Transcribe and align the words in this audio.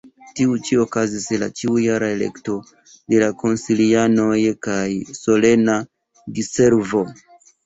Tie 0.37 0.45
ĉi 0.67 0.77
okazis 0.83 1.25
la 1.43 1.49
ĉiujara 1.59 2.09
elekto 2.13 2.55
de 2.87 3.19
la 3.25 3.27
konsilianoj 3.43 4.39
kaj 4.69 4.81
solena 5.21 5.77
diservo. 6.41 7.05